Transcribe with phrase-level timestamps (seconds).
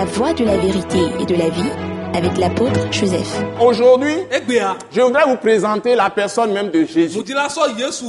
[0.00, 1.70] La voie de la vérité et de la vie
[2.14, 3.42] avec l'apôtre Joseph.
[3.60, 7.22] Aujourd'hui, egbea je voudrais vous présenter la personne même de Jésus.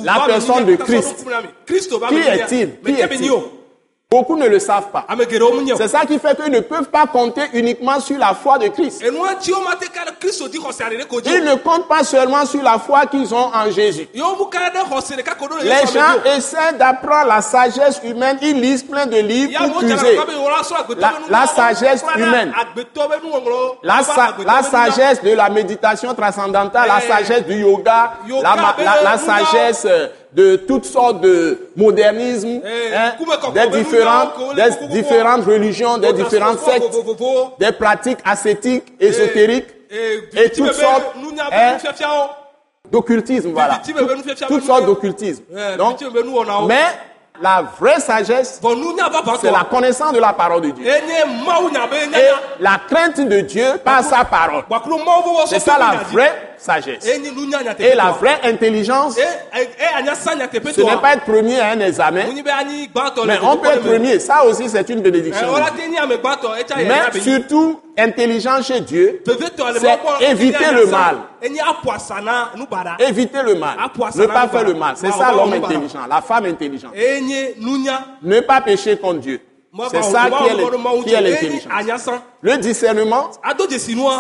[0.06, 1.26] La personne de Christ.
[1.68, 2.70] Qui est-il?
[4.12, 5.06] Beaucoup ne le savent pas.
[5.78, 9.02] C'est ça qui fait qu'ils ne peuvent pas compter uniquement sur la foi de Christ.
[9.02, 9.12] Ils
[11.46, 14.10] ne comptent pas seulement sur la foi qu'ils ont en Jésus.
[14.14, 18.38] Les gens essaient d'apprendre la sagesse humaine.
[18.42, 19.82] Ils lisent plein de livres pour
[21.30, 22.54] la sagesse humaine.
[23.84, 28.12] La, sa- sagesse de la méditation transcendantale, la Eh, sagesse du yoga,
[28.44, 28.56] la,
[29.16, 33.14] nous, sagesse euh, de toutes sortes de modernisme, Eh, hein,
[33.54, 36.90] des, différentes, des religions, des différentes sectes,
[37.60, 41.14] des pratiques ascétiques, ésotériques Eh, et toutes sortes
[41.52, 41.78] hein,
[42.90, 43.82] d'occultisme, voilà.
[44.48, 45.44] Toutes sortes d'occultisme.
[45.52, 45.98] Eh, Donc,
[46.68, 46.84] mais
[47.42, 48.62] la vraie sagesse,
[49.42, 50.86] c'est la connaissance de la parole de Dieu.
[50.86, 51.02] Et
[52.60, 54.64] la crainte de Dieu par sa parole.
[55.48, 57.06] C'est ça la vraie sagesse.
[57.80, 62.24] Et la vraie intelligence, ce n'est pas être premier à un examen,
[63.26, 64.20] mais on peut être premier.
[64.20, 65.48] Ça aussi, c'est une Eh, bénédiction.
[65.48, 69.22] yɛ Mais surtout, intelligence chez Dieu,
[69.80, 70.00] c'est
[70.32, 71.16] éviter le mal.
[73.00, 73.78] éviter le mal.
[74.16, 74.94] Ne pas faire le mal.
[74.96, 76.92] C'est Voilà, ça l'homme intelligent, la femme intelligente.
[78.22, 79.40] Ne pas pécher contre Dieu.
[79.90, 82.10] C'est ça qui est l'intelligence.
[82.42, 83.32] Le discernement,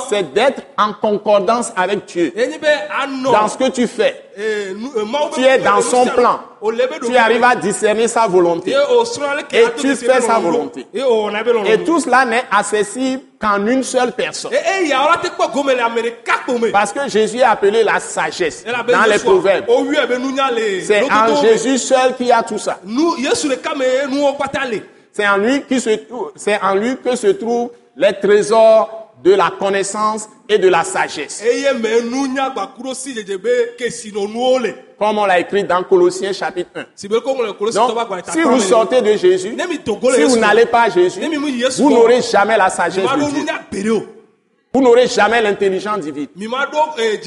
[0.10, 3.32] c'est d'être en concordance avec Dieu anɔ.
[3.32, 4.30] dans ce que tu fais.
[4.38, 6.40] eh, eh, be Tu es dans son plan.
[7.06, 8.72] Tu arrives à discerner sa volonté.
[9.52, 10.88] Et tu fais sa volonté.
[10.94, 14.52] Et tout cela n'est accessible qu'en une seule personne.
[16.72, 19.66] Parce que Jésus est appelé la sagesse dans les proverbes.
[19.68, 20.82] Le.
[20.82, 21.42] C'est en.
[21.42, 22.80] Jésus seul qu'il y a tout ça.
[25.14, 29.34] C'est en lui qui se trouve, c'est en lui que se trouvent les trésors de
[29.34, 31.44] la connaissance et de la sagesse.
[34.98, 36.86] Comme on l'a écrit dans Colossiens chapitre 1.
[36.96, 37.92] Si be ko ŋlɔ kolosi Donc,
[38.32, 41.20] si vous sortez de Jésus, si vous n'allez pas à Jésus,
[41.78, 44.08] vous n'aurez jamais la sagesse de Dieu.
[44.74, 46.28] Vous n'aurez jamais l'intelligence divine.
[46.98, 47.20] Eh,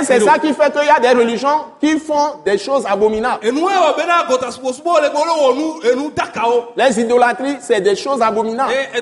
[0.00, 3.44] Et c'est ça qui fait qu'il y a des religions qui font des choses abominables.
[5.92, 6.66] Enu dakawo.
[6.76, 8.72] Les idolâtries, c'est des choses abominables.
[8.72, 9.00] Eh,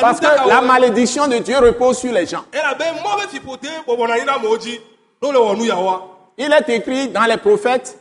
[0.00, 2.44] Parce que la malédiction de Dieu repose sur les gens.
[6.38, 7.98] Il est écrit dans les prophètes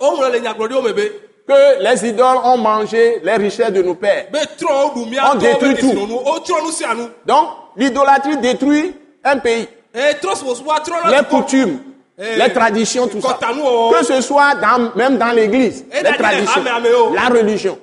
[1.48, 4.28] Que les idoles ont mangé les richesses de nos pères.
[4.32, 5.94] On détruit tout.
[5.94, 9.68] nu o trɔ nu sia nu Donc, l'idolâtrie détruit un pays.
[9.94, 11.80] e trɔ Les coutumes,
[12.20, 13.40] Eh, les traditions, tout ça.
[13.42, 16.62] wɔwɔ Que ce soit dans, même dans l'église, Eh, les traditions,
[16.96, 17.14] oh.
[17.16, 17.80] la religion.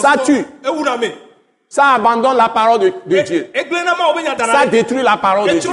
[0.00, 0.44] Ça tue,
[1.68, 3.50] ça abandonne la parole de, de Dieu.
[4.52, 5.70] Ça détruit la parole de Dieu.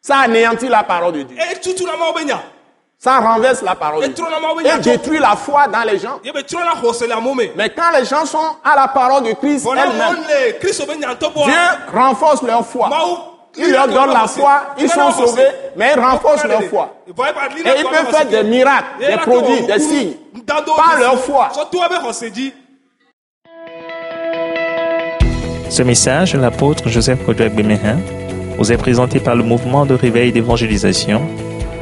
[0.00, 1.36] Ça anéantit la parole de Dieu.
[2.98, 4.04] Ça renverse la parole.
[4.04, 6.18] Et détruit la foi dans les gens.
[7.54, 10.16] Mais quand les gens sont à la parole de Christ elle-même,
[11.34, 11.54] Dieu
[11.94, 12.88] renforce leur foi.
[13.58, 16.94] Il leur donne la foi, ils sont sauvés, mais il renforce leur foi.
[17.06, 17.12] Et
[17.78, 20.12] ils peuvent faire des miracles, des produits, des signes,
[20.46, 21.50] par leur foi.
[25.70, 27.98] Ce message de l'apôtre Joseph Kodouak Bemehin
[28.58, 31.22] vous est présenté par le mouvement de réveil d'évangélisation,